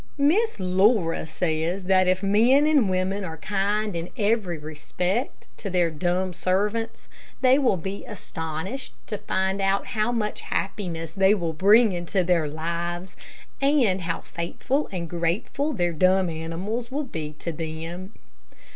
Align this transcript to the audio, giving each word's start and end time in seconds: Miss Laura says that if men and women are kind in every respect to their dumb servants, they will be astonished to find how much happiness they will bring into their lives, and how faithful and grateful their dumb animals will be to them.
Miss 0.17 0.59
Laura 0.59 1.27
says 1.27 1.83
that 1.83 2.07
if 2.07 2.23
men 2.23 2.65
and 2.65 2.89
women 2.89 3.23
are 3.23 3.37
kind 3.37 3.95
in 3.95 4.09
every 4.17 4.57
respect 4.57 5.47
to 5.57 5.69
their 5.69 5.91
dumb 5.91 6.33
servants, 6.33 7.07
they 7.41 7.59
will 7.59 7.77
be 7.77 8.03
astonished 8.05 8.95
to 9.05 9.19
find 9.19 9.61
how 9.61 10.11
much 10.11 10.41
happiness 10.41 11.11
they 11.11 11.35
will 11.35 11.53
bring 11.53 11.91
into 11.93 12.23
their 12.23 12.47
lives, 12.47 13.15
and 13.61 14.01
how 14.01 14.21
faithful 14.21 14.89
and 14.91 15.07
grateful 15.07 15.71
their 15.71 15.93
dumb 15.93 16.31
animals 16.31 16.89
will 16.89 17.03
be 17.05 17.33
to 17.33 17.51
them. 17.51 18.11